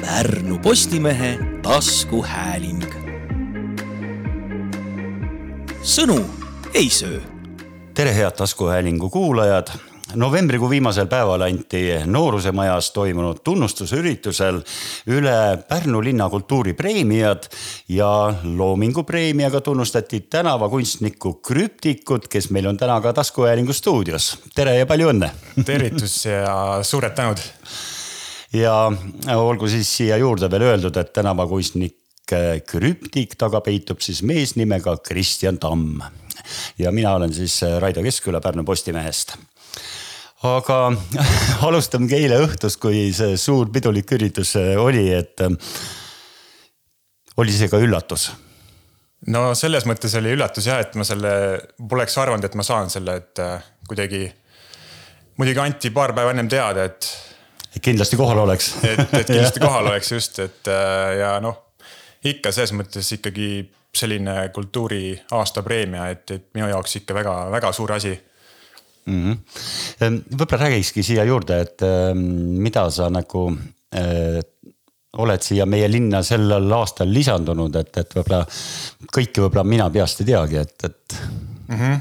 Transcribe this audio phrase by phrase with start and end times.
[0.00, 2.84] Pärnu Postimehe taskuhääling.
[5.82, 6.24] sõnu
[6.74, 7.20] ei söö.
[7.94, 9.68] tere, head taskuhäälingu kuulajad
[10.14, 14.62] novembrikuu viimasel päeval anti Noorusemajas toimunud tunnustusüritusel
[15.06, 17.50] üle Pärnu linna kultuuripreemiad
[17.88, 24.38] ja Loomingu preemiaga tunnustati tänavakunstnikku Krüptikut, kes meil on täna ka taskuhäälingu stuudios.
[24.54, 25.30] tere ja palju õnne.
[25.64, 27.38] tervitus ja suured tänud.
[28.52, 28.74] Ja
[29.36, 31.96] olgu siis siia juurde veel öeldud, et tänavakunstnik
[32.68, 36.02] Krüptik taga peitub siis mees nimega Kristjan Tamm
[36.78, 39.32] ja mina olen siis Raido Keskküla Pärnu Postimehest
[40.46, 40.80] aga
[41.66, 45.42] alustamegi eile õhtust, kui see suur pidulik üritus oli, et
[47.38, 48.30] oli see ka üllatus?
[49.26, 51.32] no selles mõttes oli üllatus jah, et ma selle,
[51.90, 54.28] poleks arvanud, et ma saan selle, et äh, kuidagi.
[55.38, 57.08] muidugi anti paar päeva ennem teada, et.
[57.82, 61.74] Kindlasti kohal oleks et, et kindlasti kohal oleks just, et äh, ja noh,
[62.24, 63.50] ikka selles mõttes ikkagi
[63.98, 68.12] selline kultuuri aastapreemia, et, et minu jaoks ikka väga-väga suur asi
[69.08, 70.20] mm -hmm..
[70.36, 72.18] võib-olla räägikski siia juurde, et ehm,
[72.62, 73.48] mida sa nagu
[73.96, 74.40] äh,
[75.18, 78.44] oled siia meie linna sellel aastal lisandunud, et, et võib-olla
[79.16, 81.18] kõike võib-olla mina peast ei teagi, et, et
[81.68, 81.76] mm.
[81.76, 82.00] -hmm.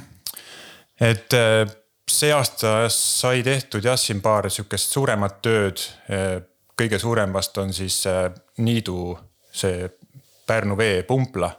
[1.12, 1.76] et äh,
[2.12, 5.84] see aasta sai tehtud jah, siin paar sihukest suuremat tööd.
[6.78, 8.04] kõige suurem vast on siis
[8.58, 9.18] Niidu
[9.52, 9.90] see
[10.48, 11.52] Pärnu vee pumpla.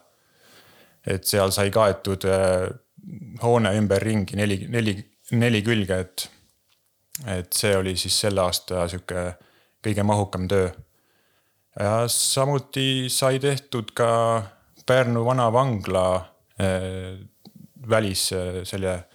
[1.06, 2.24] et seal sai kaetud
[3.42, 4.96] hoone ümberringi neli, neli
[5.36, 6.26] neli külge, et,
[7.28, 9.32] et see oli siis selle aasta sihuke
[9.84, 10.70] kõige mahukam töö.
[11.78, 14.42] ja samuti sai tehtud ka
[14.88, 16.04] Pärnu vana vangla
[16.60, 17.18] äh,
[17.90, 19.07] välis äh, selle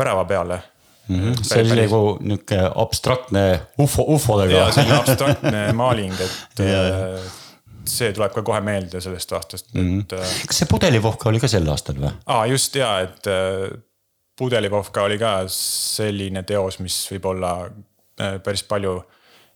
[0.00, 0.62] värava peale
[1.08, 1.20] mm.
[1.20, 1.42] -hmm.
[1.42, 3.44] see oli nagu nihuke abstraktne
[3.78, 4.64] ufo, ufodega.
[4.64, 7.30] ja selline abstraktne maaling, et yeah.
[7.84, 10.00] see tuleb ka kohe meelde sellest aastast mm, -hmm.
[10.00, 10.48] et.
[10.48, 12.12] kas see pudelivohka oli ka sel aastal või?
[12.26, 13.30] aa, just ja, et
[14.40, 18.94] Pudelipovka oli ka selline teos, mis võib-olla äh, päris palju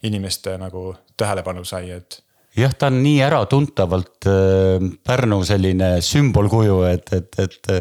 [0.04, 2.18] inimeste nagu tähelepanu sai, et.
[2.58, 7.72] Jah, ta on nii äratuntavalt äh, Pärnu selline sümbolkuju, et, et, et,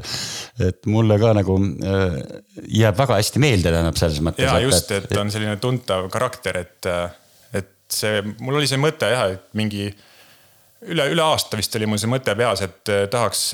[0.70, 2.18] et mulle ka nagu äh,
[2.82, 4.48] jääb väga hästi meelde, tähendab selles mõttes.
[4.48, 6.92] ja just, et on selline tuntav karakter, et,
[7.54, 9.90] et see, mul oli see mõte jah, et mingi
[10.90, 13.52] üle, üle aasta vist oli mul see mõte peas, et tahaks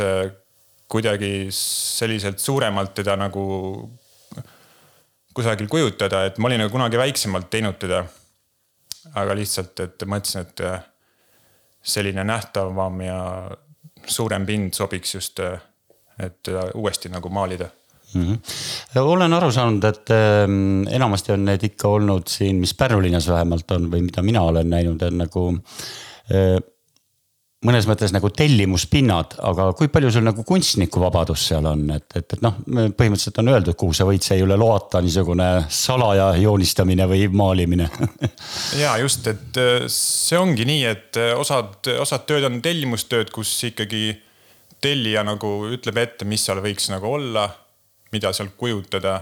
[0.90, 3.44] kuidagi selliselt suuremalt teda nagu
[5.40, 8.06] kusagil kujutada, et ma olin nagu kunagi väiksemalt teinud teda.
[9.16, 10.82] aga lihtsalt, et mõtlesin, et äh,
[11.82, 13.20] selline nähtavam ja
[14.06, 15.60] suurem pind sobiks just, äh,
[16.20, 17.70] et teda uuesti nagu maalida
[18.14, 18.26] mm.
[18.26, 19.00] -hmm.
[19.00, 23.72] olen aru saanud, et äh, enamasti on need ikka olnud siin, mis Pärnu linnas vähemalt
[23.72, 25.48] on või mida mina olen näinud, on nagu
[26.32, 26.60] äh,
[27.66, 32.44] mõnes mõttes nagu tellimuspinnad, aga kui palju sul nagu kunstnikuvabadus seal on, et, et, et
[32.44, 37.28] noh, põhimõtteliselt on öeldud, kuhu sa võid, see ei ole loata niisugune salaja joonistamine või
[37.42, 37.90] maalimine
[38.84, 43.52] ja just, et äh, see ongi nii, et äh, osad, osad tööd on tellimustööd, kus
[43.68, 44.14] ikkagi
[44.80, 47.50] tellija nagu ütleb ette, mis seal võiks nagu olla,
[48.16, 49.20] mida seal kujutada.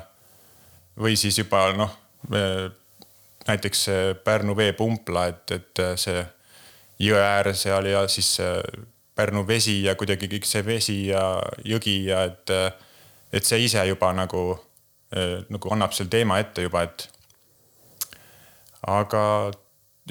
[1.01, 1.97] või siis juba noh,
[2.37, 2.67] äh,
[3.49, 3.87] näiteks
[4.23, 6.21] Pärnu veepumpla, et, et see
[6.99, 8.37] jõe ääres seal ja siis
[9.17, 11.21] Pärnu vesi ja kuidagi kõik see vesi ja
[11.65, 12.51] jõgi ja et,
[13.33, 14.43] et see ise juba nagu,
[15.49, 17.07] nagu annab selle teema ette juba, et.
[18.93, 19.23] aga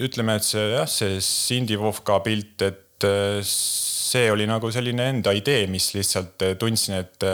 [0.02, 3.06] ütleme, et see jah, see Cindy Vovka pilt, et
[3.47, 7.28] see oli nagu selline enda idee, mis lihtsalt tundsin, et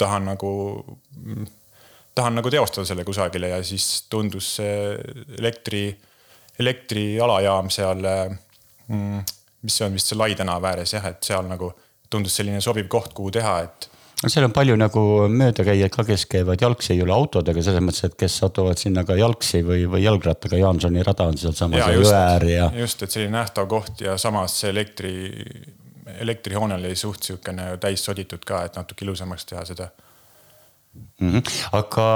[0.00, 0.54] tahan nagu,
[2.16, 4.96] tahan nagu teostada selle kusagile ja siis tundus see
[5.36, 5.84] elektri,
[6.64, 8.08] elektrialajaam seal
[8.88, 9.24] mm,.
[9.62, 11.72] mis on vist see Lai tänava ääres jah, et seal nagu
[12.10, 13.88] tundus selline sobiv koht, kuhu teha, et
[14.22, 18.06] no seal on palju nagu möödakäijaid ka, kes käivad jalgsi, ei ole autodega, selles mõttes,
[18.08, 22.46] et kes satuvad sinna ka jalgsi või, või jalgrattaga, Jaansoni rada on sealsamas jõe äär
[22.48, 22.70] ja.
[22.84, 25.12] just, et selline nähtav koht ja samas see elektri,
[26.20, 29.90] elektrihoonel oli suht sihukene täis soditud ka, et natuke ilusamaks teha seda
[31.20, 31.30] mm.
[31.30, 31.60] -hmm.
[31.80, 32.08] aga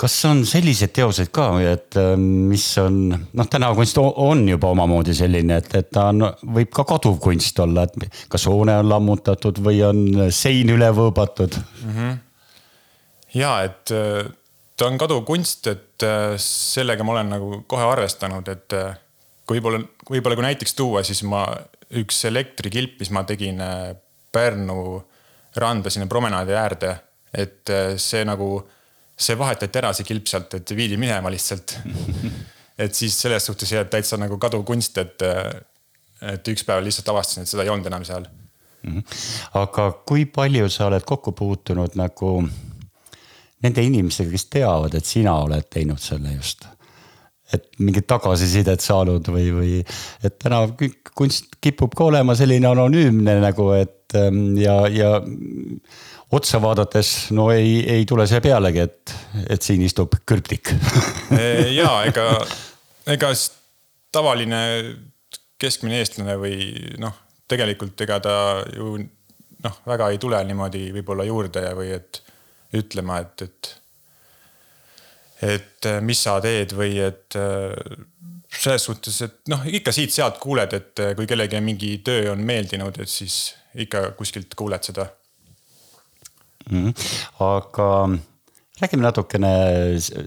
[0.00, 5.60] kas on selliseid teoseid ka, et äh, mis on noh, tänavakunst on juba omamoodi selline,
[5.60, 9.82] et, et ta on, võib ka kaduv kunst olla, et kas hoone on lammutatud või
[9.86, 10.02] on
[10.34, 11.92] sein üle võõbatud mm?
[11.92, 12.16] -hmm.
[13.38, 14.32] ja et äh,
[14.76, 18.78] ta on kaduv kunst, et äh, sellega ma olen nagu kohe arvestanud, et
[19.46, 21.44] kui võib-olla, võib-olla kui näiteks tuua, siis ma
[22.00, 23.60] üks elektrikilp, mis ma tegin
[24.32, 25.02] Pärnu
[25.60, 26.94] randa sinna promenaadi äärde,
[27.36, 27.68] et
[28.00, 28.62] see nagu
[29.22, 31.78] see vahetati ära, see kilp sealt, et viidi minema lihtsalt
[32.78, 35.24] et siis selles suhtes jääb täitsa nagu kaduv kunst, et,
[36.32, 38.98] et üks päev lihtsalt avastasin, et seda ei olnud enam seal mm.
[38.98, 39.22] -hmm.
[39.62, 42.34] aga kui palju sa oled kokku puutunud nagu
[43.62, 46.66] nende inimestega, kes teavad, et sina oled teinud selle just?
[47.52, 49.72] et mingit tagasisidet saanud või, või
[50.24, 50.62] et täna
[51.14, 55.20] kunst kipub ka olema selline anonüümne nagu, et ähm, ja, ja
[56.32, 59.14] otsa vaadates no ei, ei tule see pealegi, et,
[59.50, 60.72] et siin istub krüptik
[61.80, 62.28] ja ega,
[63.14, 63.32] ega
[64.12, 64.62] tavaline
[65.62, 66.56] keskmine eestlane või
[67.02, 67.14] noh,
[67.50, 68.36] tegelikult ega ta
[68.72, 68.96] ju
[69.62, 72.22] noh, väga ei tule niimoodi võib-olla juurde või et
[72.76, 73.76] ütlema, et, et
[75.42, 77.36] et mis sa teed või et
[78.52, 83.10] selles suhtes, et noh, ikka siit-sealt kuuled, et kui kellelegi mingi töö on meeldinud, et
[83.10, 85.08] siis ikka kuskilt kuuled seda.
[87.40, 87.88] Aga
[88.82, 89.50] räägime natukene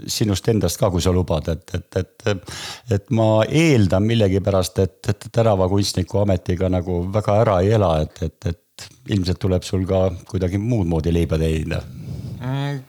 [0.08, 2.54] sinust endast ka, kui sa lubad, et, et, et,
[2.96, 8.52] et ma eeldan millegipärast, et, et tänavakunstniku ametiga nagu väga ära ei ela, et, et,
[8.52, 12.80] et ilmselt tuleb sul ka kuidagi muud moodi leiba teenida mm,.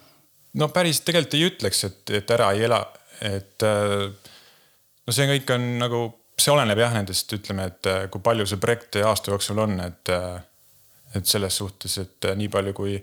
[0.60, 2.82] no päris tegelikult ei ütleks, et, et ära ei ela,
[3.26, 6.04] et no see kõik on nagu,
[6.38, 10.14] see oleneb jah nendest, ütleme, et kui palju see projekt aasta jooksul on, et,
[11.16, 12.96] et selles suhtes, et nii palju, kui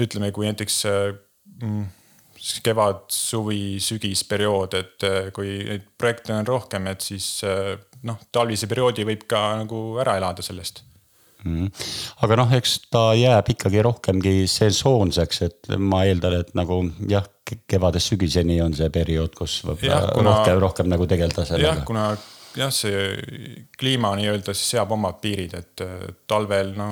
[0.00, 1.84] ütleme, kui näiteks mm,
[2.64, 7.74] kevad, suvi, sügisperiood, et äh, kui neid projekte on rohkem, et siis äh,
[8.08, 10.82] noh, talvise perioodi võib ka nagu ära elada sellest
[11.44, 11.70] mm..
[12.26, 18.12] aga noh, eks ta jääb ikkagi rohkemgi sesoonseks, et ma eeldan, et nagu jah, kevadest
[18.12, 21.70] sügiseni on see periood, kus võib-olla rohkem, rohkem nagu tegeleda sellega.
[21.70, 22.08] jah, kuna
[22.58, 26.90] jah, see kliima nii-öelda siis seab omad piirid, et äh, talvel no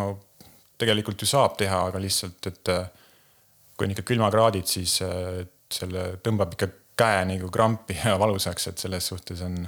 [0.83, 2.75] tegelikult ju saab teha, aga lihtsalt, et
[3.77, 5.43] kui on ikka külmakraadid, siis äh,
[5.73, 9.63] selle tõmbab ikka käe nagu krampi ja valusaks, et selles suhtes on,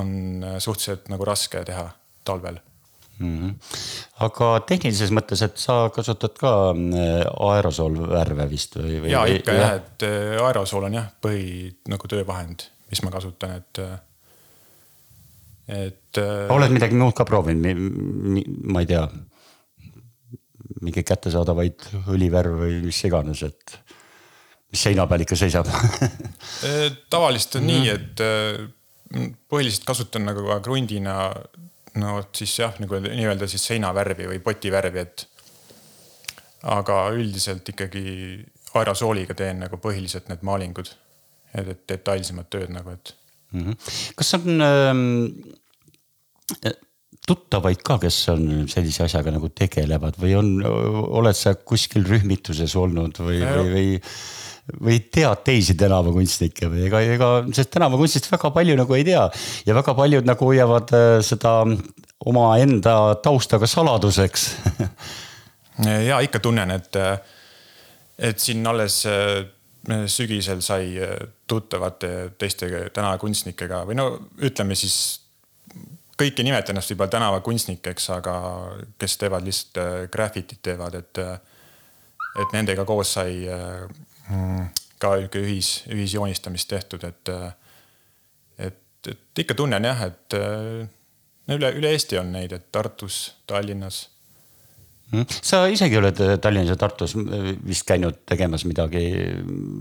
[0.00, 1.86] on äh, suhteliselt nagu raske teha
[2.24, 2.58] talvel
[3.18, 3.34] mm.
[3.38, 3.52] -hmm.
[4.26, 9.12] aga tehnilises mõttes, et sa kasutad ka äh, aerosoolvärve vist või, või?
[9.12, 10.08] ja ikka jah, et
[10.42, 13.82] aerosool on jah, põhi nagu töövahend, mis ma kasutan, et,
[15.68, 16.24] et.
[16.48, 19.06] oled midagi muud ka proovinud, ma ei tea
[20.82, 23.76] mingeid kättesaadavaid õlivärve või mis iganes, et
[24.72, 25.68] mis seina peal ikka seisab
[27.14, 27.68] tavaliselt on mm.
[27.70, 31.28] nii, et äh, põhiliselt kasutan nagu ka krundina
[32.00, 35.26] no siis jah, nagu nii-öelda siis seinavärvi või potivärvi, et.
[36.74, 38.04] aga üldiselt ikkagi
[38.74, 40.88] aerosooliga teen nagu põhiliselt need maalingud,
[41.54, 43.14] et detailsemad tööd nagu, et
[43.52, 43.60] mm.
[43.60, 44.14] -hmm.
[44.16, 45.04] kas on ähm,
[47.28, 53.20] tuttavaid ka, kes on sellise asjaga nagu tegelevad või on, oled sa kuskil rühmituses olnud
[53.24, 53.86] või, või, või
[54.80, 56.86] või tead teisi tänavakunstnikke või?
[56.88, 59.26] Ega, ega sest tänavakunstist väga palju nagu ei tea
[59.66, 61.58] ja väga paljud nagu hoiavad äh, seda
[62.24, 64.48] omaenda taustaga saladuseks.
[66.06, 66.94] Ja ikka tunnen, et,
[68.22, 69.40] et siin alles äh,
[70.06, 71.16] sügisel sai äh,
[71.50, 74.04] tuttavate teiste tänavakunstnikega või no
[74.38, 75.23] ütleme siis
[76.18, 78.36] kõik ei nimeta ennast võib-olla tänavakunstnikeks, aga
[79.00, 81.38] kes teevad lihtsalt äh, graffitit teevad, et, äh,
[82.42, 83.84] et nendega koos sai äh,
[85.02, 87.32] ka nihuke ühis, ühisjoonistamist tehtud, et,
[88.58, 88.80] et,
[89.10, 90.36] et ikka tunnen jah, et
[91.52, 94.06] üle, üle Eesti on neid, et Tartus, Tallinnas?
[95.42, 99.04] Sa isegi oled äh, Tallinnas ja Tartus äh, vist käinud tegemas midagi,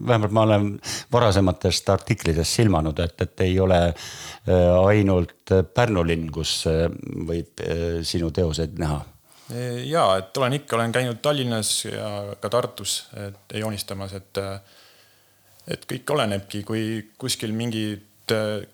[0.08, 0.68] vähemalt ma olen
[1.12, 6.64] varasematest artiklitest silmanud, et, et ei ole äh, ainult Pärnu linn, kus
[7.28, 7.60] võib
[8.08, 9.02] sinu teoseid näha.
[9.86, 12.96] ja, et olen ikka, olen käinud Tallinnas ja ka Tartus
[13.54, 14.40] joonistamas, et,
[15.68, 16.86] et kõik olenebki, kui
[17.20, 18.13] kuskil mingid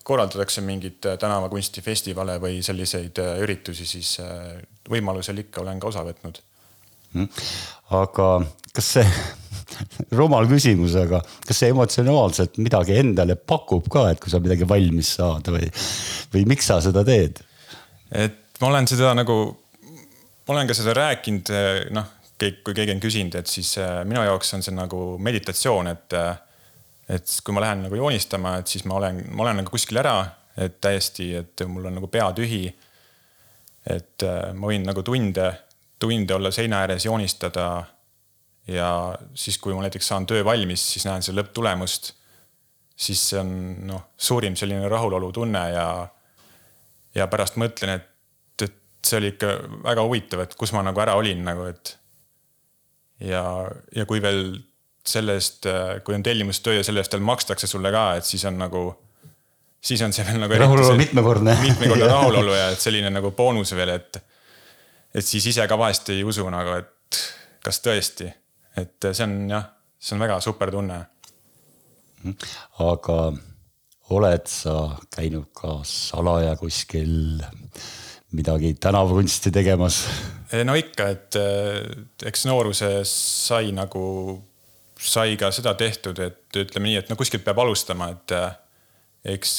[0.06, 4.12] korraldatakse mingeid tänavakunstifestivale või selliseid üritusi, siis
[4.90, 6.38] võimalusel ikka olen ka osa võtnud
[7.16, 7.30] mm..
[7.98, 8.28] aga
[8.76, 9.06] kas see
[10.20, 15.16] rumal küsimus, aga kas see emotsionaalselt midagi endale pakub ka, et kui sa midagi valmis
[15.18, 15.72] saad või,
[16.34, 17.42] või miks sa seda teed?
[18.12, 19.38] et ma olen seda nagu,
[20.48, 21.52] ma olen ka seda rääkinud,
[21.96, 26.22] noh, kui keegi on küsinud, et siis äh, minu jaoks on see nagu meditatsioon, et.
[27.10, 30.20] Et kui ma lähen nagu joonistama, et siis ma olen, ma olen nagu kuskil ära,
[30.60, 32.68] et täiesti, et mul on nagu pea tühi
[33.88, 35.48] et äh, ma võin nagu tunde,
[36.00, 37.86] tunde olla seina ääres, joonistada.
[38.70, 38.90] ja
[39.34, 42.14] siis, kui ma näiteks saan töö valmis, siis näen selle lõpptulemust.
[43.00, 43.52] siis see on
[43.88, 46.08] noh, suurim selline rahulolu tunne ja,
[47.16, 48.10] ja pärast mõtlen, et,
[48.62, 48.76] et
[49.06, 49.54] see oli ikka
[49.86, 51.96] väga huvitav, et kus ma nagu ära olin nagu, et.
[53.24, 53.44] ja,
[53.96, 54.60] ja kui veel
[55.10, 55.68] selle eest,
[56.06, 58.84] kui on tellimustöö ja selle eest veel makstakse sulle ka, et siis on nagu
[59.82, 60.60] siis on see veel nagu.
[60.60, 61.58] rahulolu mitmekordne.
[61.62, 64.22] mitmekordne rahulolu ja et selline nagu boonus veel, et,
[65.16, 67.22] et siis ise ka vahest ei usu nagu, et
[67.64, 68.30] kas tõesti,
[68.80, 71.00] et see on jah, see on väga super tunne.
[72.86, 73.20] aga
[74.10, 74.76] oled sa
[75.16, 77.40] käinud ka salaja kuskil
[78.36, 80.04] midagi tänavakunsti tegemas?
[80.66, 81.40] no ikka, et
[82.26, 83.14] eks nooruses
[83.48, 84.04] sai nagu,
[85.00, 88.34] sai ka seda tehtud, et ütleme nii, et no kuskilt peab alustama, et
[89.36, 89.54] eks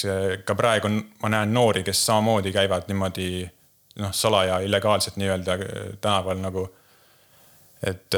[0.44, 0.90] ka praegu
[1.22, 3.30] ma näen noori, kes samamoodi käivad niimoodi
[4.00, 5.56] noh, salaja illegaalselt nii-öelda
[6.00, 6.66] tänaval nagu.
[7.86, 8.14] et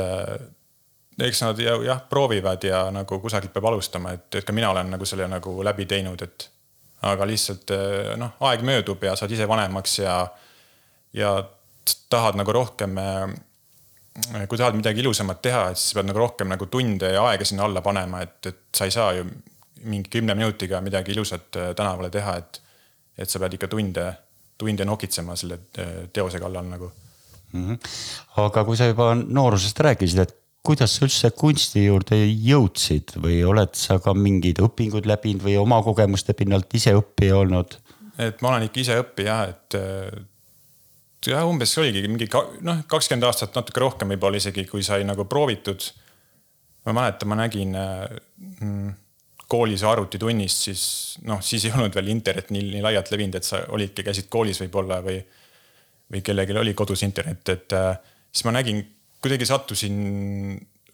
[1.20, 4.90] eks nad jah ja, proovivad ja nagu kusagilt peab alustama, et, et ka mina olen
[4.90, 6.48] nagu selle nagu läbi teinud, et.
[7.02, 7.72] aga lihtsalt
[8.16, 10.16] noh, aeg möödub ja saad ise vanemaks ja,
[11.12, 11.32] ja
[12.10, 12.94] tahad nagu rohkem.
[14.48, 17.64] Kui tahad midagi ilusamat teha, et siis pead nagu rohkem nagu tunde ja aega sinna
[17.64, 19.24] alla panema, et, et sa ei saa ju
[19.88, 22.60] mingi kümne minutiga midagi ilusat tänavale teha, et.
[23.18, 24.04] et sa pead ikka tunde,
[24.58, 25.58] tunde nokitsema selle
[26.12, 26.86] teose kallal nagu
[27.52, 27.64] mm.
[27.66, 27.78] -hmm.
[28.44, 33.74] aga kui sa juba noorusest rääkisid, et kuidas sa üldse kunsti juurde jõudsid või oled
[33.74, 37.78] sa ka mingeid õpinguid läbinud või oma kogemuste pinnalt ise õppija olnud?
[38.18, 39.78] et ma olen ikka ise õppija, et
[41.30, 42.28] jah, umbes oligi mingi
[42.66, 45.84] noh, kakskümmend aastat, natuke rohkem võib-olla isegi, kui sai nagu proovitud.
[46.86, 48.88] ma mäletan, ma nägin mm,
[49.52, 50.82] koolis arvutitunnis, siis
[51.28, 54.62] noh, siis ei olnud veel internet nii, nii laialt levinud, et sa olidki, käisid koolis
[54.64, 55.20] võib-olla või,
[56.10, 57.76] või kellelgi oli kodus internet, et
[58.32, 58.82] siis ma nägin
[59.22, 59.98] kuidagi sattusin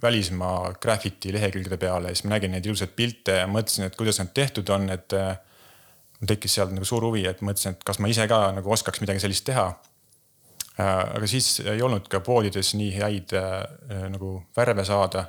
[0.02, 4.20] välismaa graffiti lehekülgede peale ja siis ma nägin neid ilusaid pilte ja mõtlesin, et kuidas
[4.20, 5.14] need tehtud on, et.
[6.18, 8.99] mul tekkis sealt nagu suur huvi, et mõtlesin, et kas ma ise ka nagu oskaks
[9.00, 9.68] midagi sellist teha.
[10.78, 15.25] Aga siis ei olnud ka poodides nii häid äh, nagu värve saada.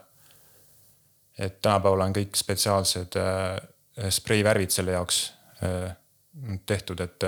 [1.39, 5.95] et tänapäeval on kõik spetsiaalsed äh, spreivärvid selle jaoks äh,
[6.65, 7.23] tehtud, et.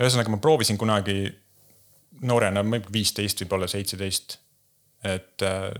[0.00, 1.44] ühesõnaga ma proovisin kunagi
[2.22, 4.38] noorena, viisteist, võib-olla seitseteist.
[5.04, 5.70] et äh,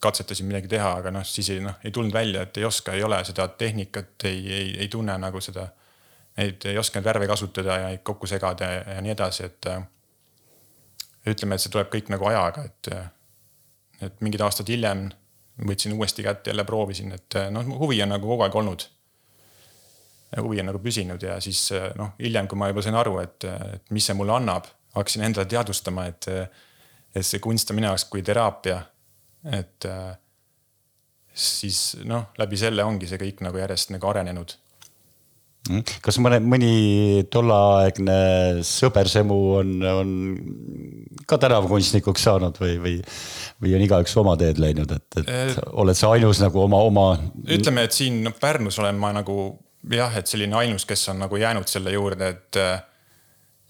[0.00, 3.02] katsetasin midagi teha, aga noh, siis ei noh, ei tulnud välja, et ei oska, ei
[3.02, 5.66] ole seda tehnikat, ei, ei, ei tunne nagu seda.
[6.38, 9.72] Neid ei oska neid värve kasutada ja kokku segada ja, ja nii edasi, et.
[11.28, 12.88] Ütleme, et see tuleb kõik nagu ajaga, et,
[14.00, 15.10] et mingid aastad hiljem
[15.68, 18.86] võtsin uuesti kätte, jälle proovisin, et noh, huvi on nagu kogu aeg olnud.
[20.40, 21.66] huvi on nagu püsinud ja siis
[21.98, 25.46] noh, hiljem, kui ma juba sain aru, et, et mis see mulle annab hakkasin endale
[25.46, 26.26] teadvustama, et,
[27.14, 28.80] et see kunst on minu jaoks kui teraapia.
[29.52, 29.86] et
[31.34, 34.56] siis noh, läbi selle ongi see kõik nagu järjest nagu arenenud.
[36.02, 38.18] Kas mõne, mõni tolleaegne
[38.66, 40.12] sõbersemu on, on
[41.28, 42.94] ka tänavakunstnikuks saanud või, või,
[43.62, 47.08] või on igaüks oma teed läinud, et, et e oled sa ainus nagu oma, oma.
[47.44, 49.36] ütleme, et siin Pärnus olen ma nagu
[49.92, 52.62] jah, et selline ainus, kes on nagu jäänud selle juurde, et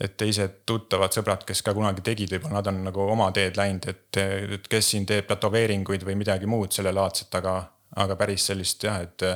[0.00, 3.84] et teised tuttavad sõbrad, kes ka kunagi tegid, võib-olla nad on nagu oma teed läinud,
[3.90, 4.16] et,
[4.56, 7.58] et kes siin teeb tätoveeringuid või midagi muud sellelaadset, aga,
[8.00, 9.26] aga päris sellist jah, et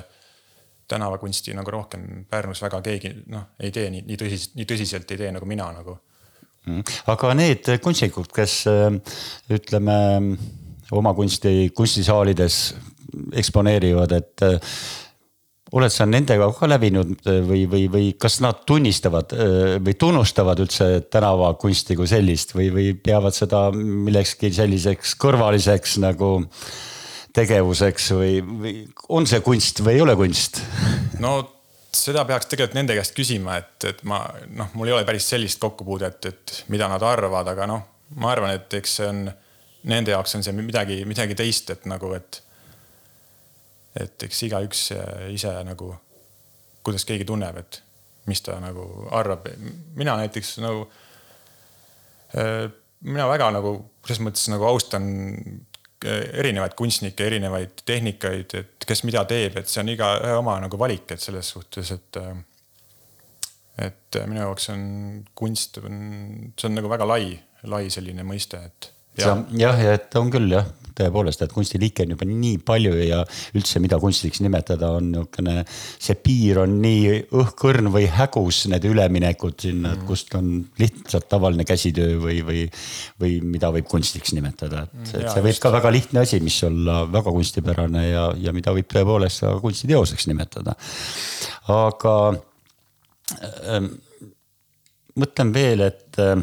[0.88, 5.22] tänavakunsti nagu rohkem Pärnus väga keegi noh, ei tee nii, nii tõsiselt, nii tõsiselt ei
[5.22, 5.98] tee nagu mina nagu.
[6.64, 6.80] Mm.
[7.12, 8.62] aga need kunstnikud, kes
[9.52, 9.96] ütleme
[10.96, 12.60] oma kunsti kunstisaalides
[13.36, 14.44] eksponeerivad, et
[15.74, 20.62] oled sa nendega ka läbinud äh, või, või, või kas nad tunnistavad äh, või tunnustavad
[20.62, 26.36] üldse tänavakunsti kui sellist või, või peavad seda millekski selliseks kõrvaliseks nagu
[27.34, 28.74] tegevuseks või, või
[29.14, 30.60] on see kunst või ei ole kunst?
[31.22, 31.36] no
[31.94, 35.60] seda peaks tegelikult nende käest küsima, et, et ma noh, mul ei ole päris sellist
[35.62, 37.84] kokkupuudet, et mida nad arvavad, aga noh,
[38.18, 39.24] ma arvan, et eks see on
[39.90, 42.40] nende jaoks on see midagi, midagi teist, et nagu, et
[43.94, 44.88] et eks igaüks
[45.30, 45.92] ise nagu,
[46.82, 47.78] kuidas keegi tunneb, et
[48.26, 49.46] mis ta nagu arvab.
[49.94, 50.88] mina näiteks nagu,
[52.34, 52.66] äh,
[53.00, 53.76] mina väga nagu
[54.06, 55.06] selles mõttes nagu austan
[56.04, 61.06] erinevaid kunstnikke, erinevaid tehnikaid, et kes mida teeb, et see on igaühe oma nagu valik,
[61.16, 62.20] et selles suhtes, et.
[62.23, 62.34] Äh,
[63.75, 64.82] et minu jaoks on
[65.34, 67.32] kunst, see on nagu väga lai,
[67.66, 68.87] lai selline mõiste, et
[69.18, 73.20] jah, jah, ja et on küll jah, tõepoolest, et kunstiliike on juba nii palju ja
[73.56, 75.64] üldse, mida kunstiks nimetada, on niisugune.
[76.00, 81.28] see piir on nii õhkõrn või hägus, need üleminekud sinna mm., et kust on lihtsalt
[81.30, 82.64] tavaline käsitöö või, või.
[83.20, 87.02] või mida võib kunstiks nimetada, et, et see võib ka väga lihtne asi, mis olla
[87.10, 90.76] väga kunstipärane ja, ja mida võib tõepoolest ka kunstiteoseks nimetada.
[91.74, 93.88] aga äh,
[95.20, 96.36] mõtlen veel, et äh,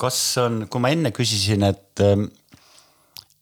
[0.00, 2.28] kas on, kui ma enne küsisin, et, ähm,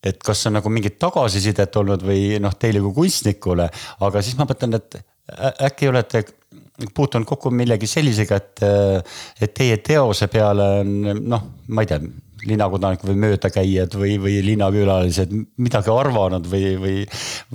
[0.06, 3.68] et kas on nagu mingit tagasisidet olnud või noh, teile kui kunstnikule,
[4.06, 5.00] aga siis ma mõtlen, et
[5.66, 6.22] äkki olete
[6.94, 8.62] puutunud kokku millegi sellisega, et,
[9.42, 10.94] et teie teose peale on
[11.24, 12.00] noh, ma ei tea
[12.46, 15.32] linnakodanikud või möödakäijad või, või linnakülalised
[15.62, 16.96] midagi arvanud või, või,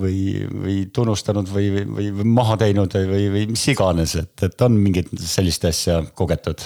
[0.04, 0.16] või,
[0.52, 5.14] või tunnustanud või, või, või maha teinud või, või mis iganes, et, et on mingit
[5.22, 6.66] sellist asja kogetud?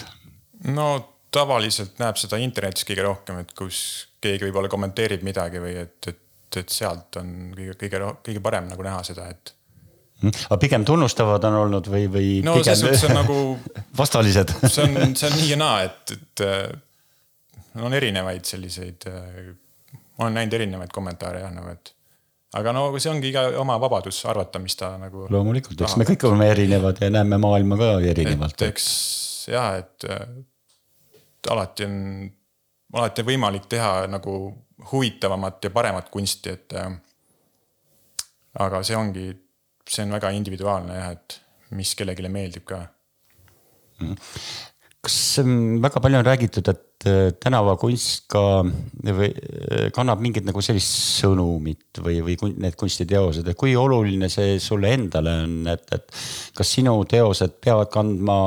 [0.72, 0.88] no
[1.36, 3.80] tavaliselt näeb seda internetis kõige rohkem, et kus
[4.24, 8.86] keegi võib-olla kommenteerib midagi või et, et, et sealt on kõige, kõige, kõige parem nagu
[8.86, 9.54] näha seda, et
[10.22, 10.48] hmm?
[10.48, 12.32] aga pigem tunnustavad on olnud või, või?
[12.46, 13.38] no selles suhtes on nagu.
[13.98, 16.46] vastalised see on, see on nii ja naa, et, et
[17.84, 21.92] on erinevaid selliseid, ma olen näinud erinevaid kommentaare jah, nagu et.
[22.56, 25.28] aga no see ongi iga oma vabadus arvata, mis ta nagu.
[25.34, 28.68] loomulikult, eks me kõik oleme erinevad ja näeme maailma ka erinevalt.
[28.70, 28.86] eks
[29.52, 30.08] jah, et
[31.52, 31.98] alati on,
[32.94, 34.36] alati on võimalik teha nagu
[34.92, 36.78] huvitavamat ja paremat kunsti, et.
[38.60, 39.30] aga see ongi,
[39.88, 41.42] see on väga individuaalne jah, et
[41.76, 42.86] mis kellelegi meeldib ka
[44.00, 44.16] mm
[45.06, 45.18] kas
[45.84, 52.02] väga palju on räägitud, et äh, tänavakunst ka või äh, kannab mingit nagu sellist sõnumit
[52.02, 56.16] või, või need kunstiteosed, et kui oluline see sulle endale on, et, et
[56.58, 58.40] kas sinu teosed peavad kandma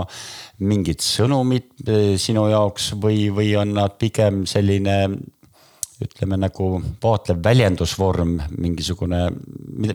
[0.67, 5.01] mingit sõnumit äh, sinu jaoks või, või on nad pigem selline
[5.99, 9.25] ütleme nagu vaatlev väljendusvorm, mingisugune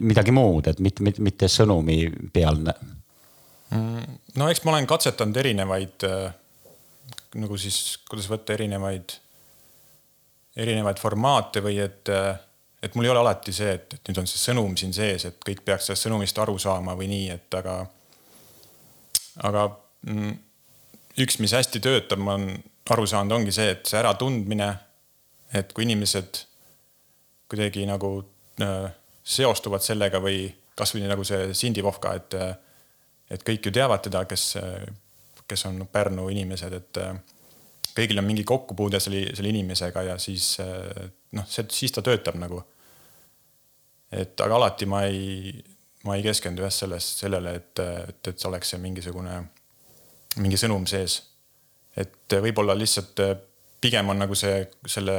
[0.04, 2.02] midagi muud, et mitte, mitte, mitte sõnumi
[2.32, 2.74] pealne?
[3.72, 6.04] Mm, no eks ma olen katsetanud erinevaid
[7.40, 9.16] nagu siis, kuidas võtta erinevaid,
[10.60, 12.10] erinevaid formaate või et,
[12.82, 15.38] et mul ei ole alati see, et, et nüüd on see sõnum siin sees, et
[15.46, 17.76] kõik peaks sellest sõnumist aru saama või nii, et aga,
[19.50, 19.66] aga
[20.06, 20.34] mm,
[21.24, 22.58] üks, mis hästi töötab, ma olen
[22.94, 24.68] aru saanud, ongi see, et see äratundmine,
[25.54, 26.44] et kui inimesed
[27.50, 28.16] kuidagi nagu
[28.62, 28.92] äh,
[29.24, 32.34] seostuvad sellega või kasvõi nagu see Cindy Vovka, et,
[33.30, 34.52] et kõik ju teavad teda, kes
[35.48, 37.16] kes on Pärnu inimesed, et äh,
[37.94, 42.38] kõigil on mingi kokkupuude selle, selle inimesega ja siis äh, noh, see, siis ta töötab
[42.40, 42.62] nagu.
[44.14, 45.52] et aga alati ma ei,
[46.04, 47.78] ma ei keskendu jah sellest, sellele, et,
[48.08, 49.40] et, et oleks see mingisugune,
[50.36, 51.22] mingi sõnum sees.
[51.96, 53.36] et võib-olla lihtsalt äh,
[53.80, 55.18] pigem on nagu see, selle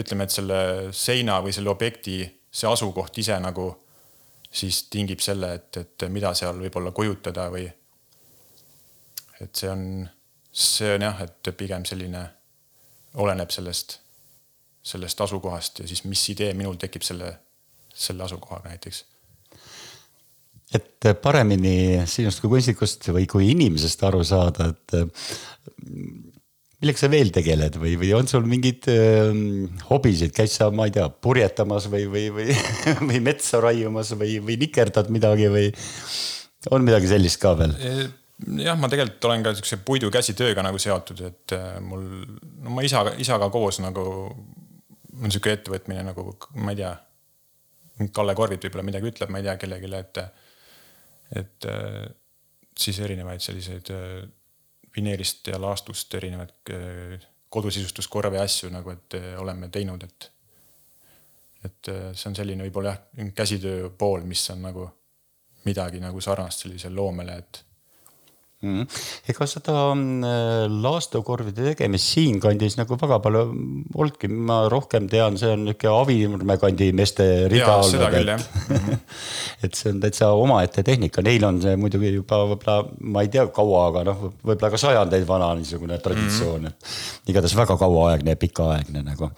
[0.00, 0.58] ütleme, et selle
[0.96, 3.66] seina või selle objekti, see asukoht ise nagu
[4.50, 7.68] siis tingib selle, et, et mida seal võib-olla kujutada või
[9.40, 9.84] et see on,
[10.52, 12.24] see on jah, et pigem selline,
[13.20, 13.98] oleneb sellest,
[14.82, 17.32] sellest asukohast ja siis, mis idee minul tekib selle,
[17.94, 19.04] selle asukohaga näiteks
[20.70, 24.94] et paremini sinust kui kunstnikust või kui inimesest aru saada, et
[26.80, 29.34] millega sa veel tegeled või, või on sul mingeid äh,
[29.90, 32.56] hobisid, käid sa, ma ei tea, purjetamas või, või, või,
[33.10, 35.68] või metsa raiumas või, või nikerdad midagi või
[36.72, 37.76] on midagi sellist ka veel?
[38.60, 42.06] Jah, ma tegelikult olen ka siukse puidu käsitööga nagu seotud, et äh, mul,
[42.64, 44.04] no ma isaga, isaga koos nagu
[45.20, 46.96] on sihuke ettevõtmine nagu, ma ei tea.
[48.16, 50.20] Kalle Korvit võib-olla midagi ütleb, ma ei tea kellelegi, et,
[51.36, 52.06] et äh,
[52.80, 54.22] siis erinevaid selliseid äh,
[54.96, 56.72] vineerist ja laastust erinevaid
[57.50, 60.30] kodusistustuskorve asju nagu, et oleme teinud, et.
[61.66, 64.86] et see on selline võib-olla jah, käsitöö pool, mis on nagu
[65.66, 67.64] midagi nagu sarnast sellisele loomele, et.
[68.60, 72.10] Ega seda äh, laastukorvide tegemist?
[72.12, 73.44] Siinkandis nagu väga palju
[73.96, 78.98] olnudki, ma rohkem tean, see on nihuke Avinurme kandi meeste rida olnud, et,
[79.64, 83.46] et see on täitsa omaette tehnika, neil on see muidugi juba võib-olla, ma ei tea,
[83.56, 87.30] kaua, aga noh, võib-olla ka sajandeid vana niisugune traditsioon mm, -hmm.
[87.32, 89.30] igatahes väga kauaaegne ja pikaaegne nagu.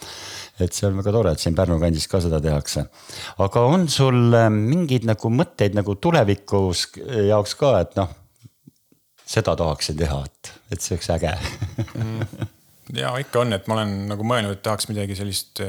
[0.60, 2.84] Et see on väga tore, et siin Pärnu kandis ka seda tehakse.
[3.38, 6.88] aga on sul äh, mingeid nagu mõtteid nagu tulevikus
[7.28, 8.10] jaoks ka, et noh
[9.32, 11.32] seda tahaksin teha, et, et see oleks äge
[11.94, 12.50] mm.
[12.98, 15.62] ja ikka on, et ma olen nagu mõelnud, et tahaks midagi sellist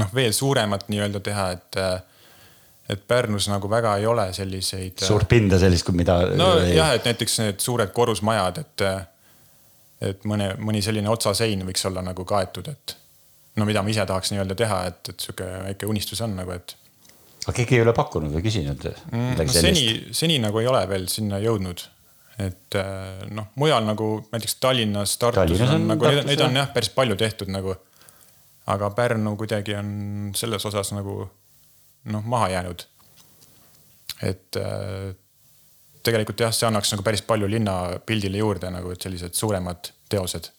[0.00, 1.80] noh, veel suuremat nii-öelda teha, et.
[2.92, 5.02] et Pärnus nagu väga ei ole selliseid.
[5.02, 6.20] suurt pinda sellist, kui mida.
[6.38, 8.86] nojah, et näiteks need suured korrusmajad, et.
[10.10, 12.96] et mõne, mõni selline otsasein võiks olla nagu kaetud, et
[13.56, 16.76] no mida ma ise tahaks nii-öelda teha, et, et sihuke väike unistus on nagu, et.
[17.46, 19.34] aga keegi ei ole pakkunud või küsinud mm,?
[19.40, 21.88] No, seni, seni nagu ei ole veel sinna jõudnud
[22.38, 26.68] et äh, noh, mujal nagu näiteks Tallinnas, Tartus Tallinnas on, on nagu, neid on jah,
[26.74, 27.76] päris palju tehtud nagu.
[28.66, 31.30] aga Pärnu kuidagi on selles osas nagu
[32.12, 32.86] noh, maha jäänud.
[34.22, 35.14] et äh,
[36.02, 40.52] tegelikult jah, see annaks nagu päris palju linnapildile juurde nagu, et sellised suuremad teosed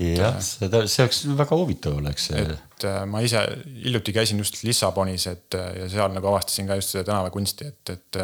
[0.00, 3.40] jah, seda, see oleks väga huvitav oleks et äh, ma ise
[3.84, 7.96] hiljuti käisin just Lissabonis, et äh, ja seal nagu avastasin ka just seda tänavakunsti, et,
[7.96, 8.22] et.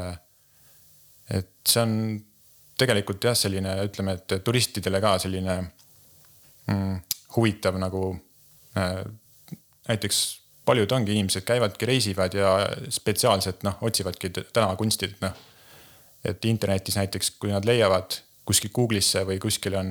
[1.30, 1.96] Äh, et see on
[2.78, 5.58] tegelikult jah, selline, ütleme, et turistidele ka selline
[6.66, 6.94] mm,
[7.36, 8.12] huvitav nagu
[8.78, 9.02] äh,.
[9.88, 10.22] näiteks
[10.64, 12.52] paljud ongi inimesed käivadki, reisivad ja
[12.90, 15.32] spetsiaalselt noh, otsivadki tänavakunsti, et noh.
[16.24, 18.14] et internetis näiteks, kui nad leiavad
[18.46, 19.90] kuskil Google'isse või kuskil on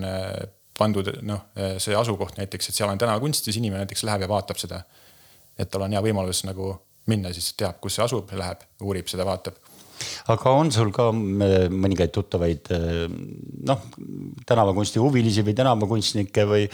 [0.78, 1.44] pandud noh,
[1.78, 4.82] see asukoht näiteks, et seal on tänavakunst, siis inimene näiteks läheb ja vaatab seda.
[5.60, 6.72] et tal on hea võimalus nagu
[7.12, 9.60] minna, siis teab, kus see asub, läheb, uurib seda, vaatab
[10.34, 12.72] aga on sul ka mõningaid tuttavaid
[13.68, 13.84] noh,
[14.48, 16.66] tänavakunsti huvilisi või tänavakunstnikke või,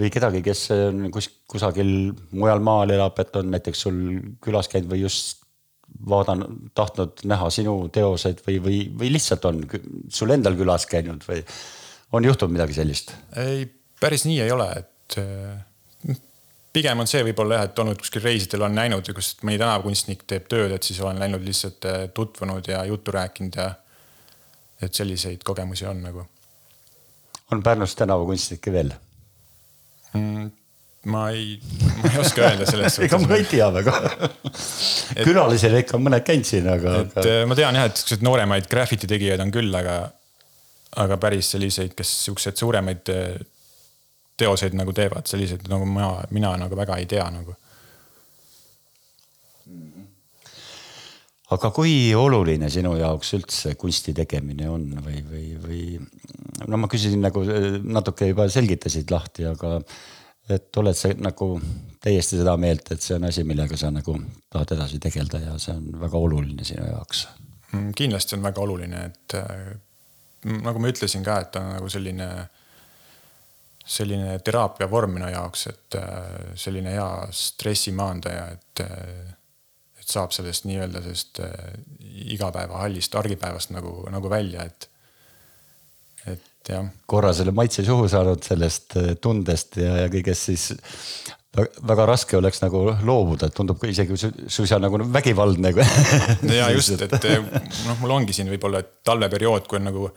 [0.00, 0.68] või kedagi, kes
[1.14, 1.90] kus, kusagil
[2.36, 3.98] mujal maal elab, et on näiteks sul
[4.44, 5.44] külas käinud või just
[6.10, 9.62] vaadanud, tahtnud näha sinu teoseid või, või, või lihtsalt on
[10.12, 11.42] sul endal külas käinud või
[12.16, 13.14] on juhtunud midagi sellist?
[13.38, 13.66] ei,
[14.00, 15.56] päris nii ei ole, et äh,
[16.76, 20.48] pigem on see võib-olla jah, et olnud kuskil reisidel on näinud, kus mõni tänavakunstnik teeb
[20.50, 23.70] tööd, et siis olen läinud lihtsalt äh, tutvunud ja juttu rääkinud ja.
[24.82, 26.26] et selliseid kogemusi on nagu.
[27.52, 28.92] on Pärnus tänavakunstnikke veel
[30.12, 30.52] mm,?
[31.06, 31.60] ma ei,
[32.02, 33.94] ma ei oska öelda selles suhtes ega ma ei tea väga
[35.28, 37.00] külalisel ikka mõned käinud siin, aga.
[37.04, 37.34] et aga...
[37.40, 40.00] Äh, ma tean jah, et siukseid nooremaid graffiti tegijaid on küll, aga
[40.96, 43.36] aga päris selliseid, kes siukseid suuremaid eh,
[44.36, 47.56] teoseid nagu teevad, selliseid nagu mina, mina nagu väga ei tea nagu.
[51.54, 55.80] aga kui oluline sinu jaoks üldse kunsti tegemine on või, või, või
[56.66, 57.44] no ma küsisin nagu
[57.86, 59.76] natuke juba selgitasid lahti, aga
[60.50, 61.48] et oled sa nagu
[62.02, 64.16] täiesti seda meelt, et see on asi, millega sa nagu
[64.50, 67.26] tahad edasi tegeleda ja see on väga oluline sinu jaoks?
[67.72, 69.38] Mm, kindlasti on väga oluline, et
[70.46, 72.28] nagu ma ütlesin ka, et ta on nagu selline,
[73.86, 76.18] selline teraapia vorm minu jaoks, et äh,
[76.58, 79.30] selline hea stressi maandaja, et, äh,
[80.00, 81.54] et saab sellest nii-öelda sellest äh,
[82.34, 84.90] igapäevahallist, argipäevast nagu, nagu välja, et,
[86.26, 86.90] et jah.
[87.06, 90.68] korra selle maitse suhu saanud sellest tundest ja, ja kõigest, siis
[91.56, 95.72] väga raske oleks nagu loobuda, et tundub isegi suisa nagu vägivaldne
[96.58, 97.14] ja just, et
[97.86, 100.08] noh, mul ongi siin võib-olla talveperiood, kui on nagu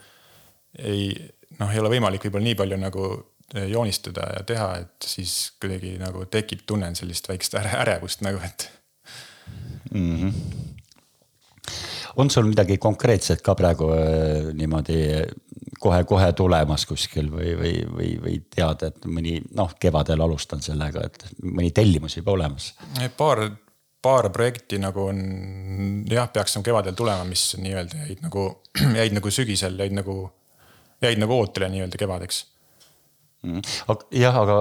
[0.80, 1.14] ei
[1.60, 3.10] noh, ei ole võimalik võib-olla nii palju nagu
[3.54, 8.70] joonistada ja teha, et siis kuidagi nagu tekib, tunnen sellist väikest ärevust nagu, et
[9.92, 10.18] mm.
[10.18, 10.34] -hmm.
[12.16, 15.00] on sul midagi konkreetset ka praegu äh, niimoodi
[15.80, 21.26] kohe-kohe tulemas kuskil või, või, või, või tead, et mõni noh, kevadel alustan sellega, et
[21.44, 22.74] mõni tellimus juba olemas?
[23.18, 23.50] paar,
[24.02, 25.22] paar projekti nagu on
[26.10, 28.50] jah, peaks nagu kevadel tulema, mis nii-öelda jäid nagu,
[29.00, 30.20] jäid nagu sügisel, jäid nagu
[31.02, 32.46] jäid nagu ootele nii-öelda kevadeks.
[34.12, 34.56] Jah, aga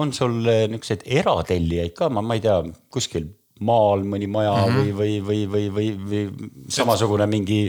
[0.00, 2.60] on sul eh, niisuguseid eratellijaid ka, ma, ma ei tea,
[2.92, 3.28] kuskil
[3.68, 4.94] maal mõni maja mm -hmm.
[5.00, 7.66] või, või, või, või, või, või samasugune mingi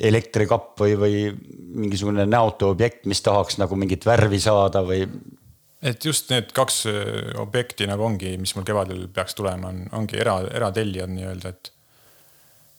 [0.00, 1.14] elektrikapp või, või
[1.84, 5.06] mingisugune näotu objekt, mis tahaks nagu mingit värvi saada või?
[5.82, 10.18] et just need kaks eh, objekti nagu ongi, mis mul kevadel peaks tulema, on, ongi
[10.20, 11.72] era, eratellijad nii-öelda, et.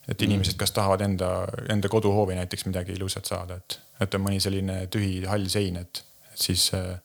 [0.08, 4.42] et inimesed, kas tahavad enda, enda koduhoovi näiteks midagi ilusat saada, et et on mõni
[4.44, 6.04] selline tühi hall sein, et
[6.36, 6.98] siis äh,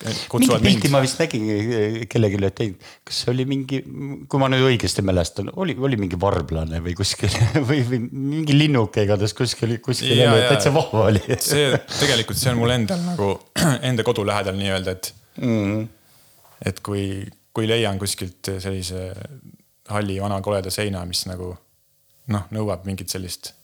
[0.00, 2.72] mingi pilti ma vist nägin äh, kellelegi, et ei,
[3.06, 3.80] kas see oli mingi,
[4.30, 7.32] kui ma nüüd õigesti mälestan, oli, oli mingi varblane või kuskil
[7.68, 11.22] või, või mingi linnuke igatahes kuskil, kuskil ja, oli, täitsa vahva oli.
[11.50, 13.30] see tegelikult, see on mul endal nagu
[13.90, 15.12] enda kodu lähedal nii-öelda, et
[15.44, 15.86] mm.
[16.72, 17.06] et kui,
[17.56, 19.10] kui leian kuskilt sellise
[19.90, 21.52] halli vana koleda seina, mis nagu
[22.30, 23.54] noh, nõuab mingit sellist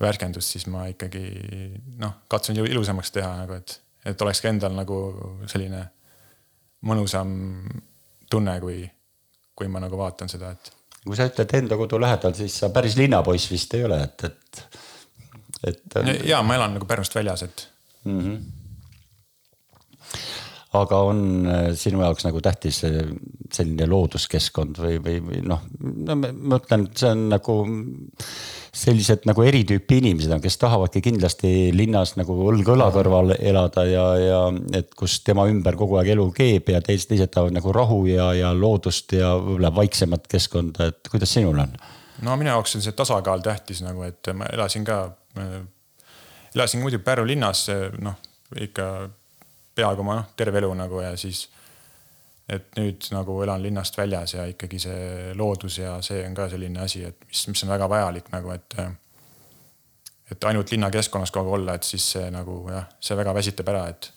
[0.00, 1.22] värskendust, siis ma ikkagi
[2.00, 3.76] noh, katsun ilusamaks teha nagu, et,
[4.08, 4.98] et oleks ka endal nagu
[5.50, 5.82] selline
[6.88, 7.34] mõnusam
[8.30, 8.80] tunne, kui,
[9.54, 10.72] kui ma nagu vaatan seda, et.
[11.04, 14.64] kui sa ütled enda kodu lähedal, siis sa päris linnapoiss vist ei ole, et, et,
[15.70, 16.00] et.
[16.26, 17.68] ja ma elan nagu Pärnust väljas, et
[18.04, 18.18] mm.
[18.20, 18.61] -hmm
[20.78, 26.30] aga on äh, sinu jaoks nagu tähtis selline looduskeskkond või, või, või noh, no ma
[26.54, 27.56] mõtlen, see on nagu
[28.72, 33.84] sellised nagu eri tüüpi inimesed on, kes tahavadki kindlasti linnas nagu õlg õla kõrval elada
[33.84, 34.40] ja, ja
[34.78, 38.30] et kus tema ümber kogu aeg elu keeb ja teised, teised tahavad nagu rahu ja,
[38.38, 41.76] ja loodust ja võib-olla vaiksemat keskkonda, et kuidas sinul on?
[42.24, 45.02] no minu jaoks on see tasakaal tähtis nagu, et ma elasin ka,
[46.54, 47.66] elasin muidu Pärnu linnas,
[48.00, 48.16] noh
[48.52, 48.86] ikka
[49.74, 51.48] peaaegu oma noh, terve elu nagu ja siis.
[52.52, 56.82] et nüüd nagu elan linnast väljas ja ikkagi see loodus ja see on ka selline
[56.84, 58.80] asi, et mis, mis on väga vajalik nagu, et.
[60.32, 63.86] et ainult linnakeskkonnas kogu aeg olla, et siis see nagu jah, see väga väsitab ära,
[63.92, 64.12] et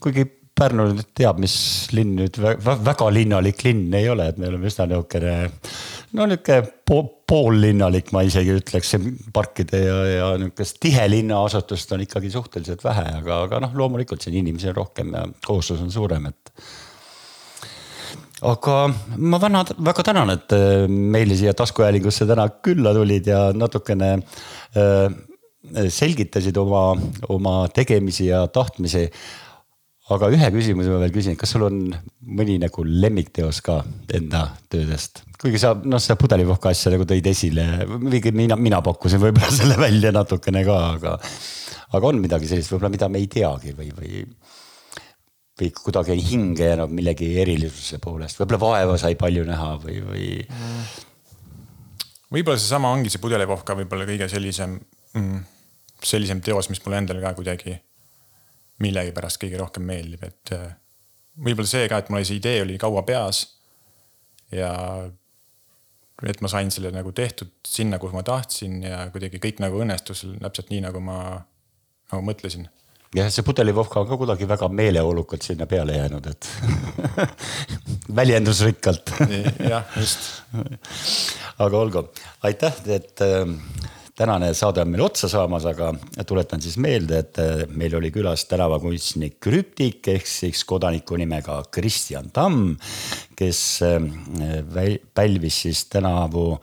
[0.00, 1.54] kuigi Pärnu nüüd teab, mis
[1.96, 5.48] linn nüüd väga, linnalik linn ei ole, et me oleme üsna niisugune.
[6.12, 6.26] no
[6.84, 6.98] po,
[7.32, 8.92] poollinnalik, ma isegi ütleks,
[9.32, 14.36] parkide ja, ja nihukest tihe linnaasutust on ikkagi suhteliselt vähe, aga, aga noh, loomulikult siin
[14.42, 16.52] inimesi on rohkem ja kohustus on suurem, et
[18.52, 18.76] aga
[19.16, 25.06] ma väga, väga tänan, et äh, meile siia taskuhäälingusse täna külla tulid ja natukene äh,
[25.88, 26.90] selgitasid oma,
[27.32, 29.06] oma tegemisi ja tahtmisi
[30.10, 31.76] aga ühe küsimuse ma veel küsin, kas sul on
[32.26, 33.82] mõni nagu lemmikteos ka
[34.16, 35.22] enda töödest?
[35.42, 37.66] kuigi sa noh, seda pudelivohka asja nagu tõid esile,
[38.34, 41.14] mina, mina pakkusin võib-olla selle välja natukene ka, aga.
[41.98, 44.24] aga on midagi sellist võib-olla, mida me ei teagi või, või.
[45.60, 50.82] või kuidagi hinge jäänud millegi erilisuse poolest, võib-olla vaeva sai palju näha või, või mm..
[52.34, 54.80] võib-olla seesama ongi see pudelivohka võib-olla kõige sellisem
[55.14, 55.40] mm,,
[56.02, 57.78] sellisem teos, mis mulle endale ka kuidagi
[58.82, 60.68] millegipärast kõige rohkem meeldib, et äh,
[61.38, 63.46] võib-olla see ka, et mul see idee oli kaua peas.
[64.52, 64.72] ja
[66.28, 70.26] et ma sain selle nagu tehtud sinna, kuhu ma tahtsin ja kuidagi kõik nagu õnnestus
[70.42, 71.18] täpselt nii, nagu ma
[72.12, 72.68] nagu mõtlesin.
[73.16, 76.48] jah, see pudelivohka on ka kuidagi väga meeleolukalt sinna peale jäänud, et
[78.20, 79.14] väljendusrikkalt
[79.72, 80.44] jah, just.
[81.58, 82.06] aga olgu,
[82.48, 83.56] aitäh, et äh,
[84.16, 85.92] tänane saade on meil otsa saamas, aga
[86.28, 92.30] tuletan siis meelde, et äh, meil oli külas tänavakunstnik Krüptik ehk siis kodaniku nimega Kristjan
[92.32, 92.76] Tamm,
[93.36, 96.58] kes äh, pälvis siis tänavu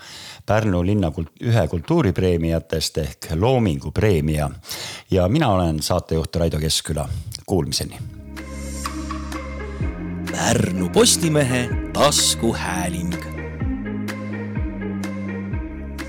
[0.45, 4.49] Pärnu linna kult, ühe kultuuripreemiatest ehk Loomingu preemia.
[5.11, 7.09] ja mina olen saatejuht Raido Keskküla,
[7.45, 7.99] kuulmiseni.
[10.31, 13.13] Pärnu Postimehe taskuhääling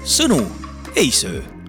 [0.04, 0.59] sõnu
[0.96, 1.59] ei söö